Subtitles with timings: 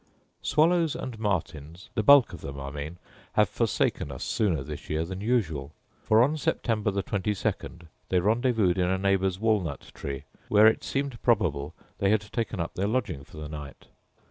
[0.41, 2.97] Swallows and martins, the bulk of them, I mean,
[3.33, 8.19] have forsaken us sooner this year than usual; for, on September the twenty second, they
[8.19, 12.87] rendezvoused in a neighbour's walnut tree, where it seemed probable they had taken up their
[12.87, 13.89] lodging for the night.